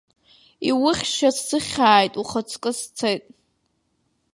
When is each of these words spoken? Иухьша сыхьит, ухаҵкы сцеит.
Иухьша 0.69 1.29
сыхьит, 1.47 2.13
ухаҵкы 2.21 2.71
сцеит. 2.77 3.23